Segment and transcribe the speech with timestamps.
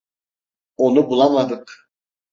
[0.77, 1.91] Onu bulamadık.